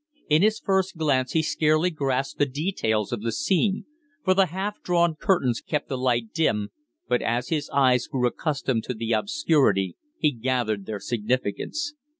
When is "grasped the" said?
1.91-2.47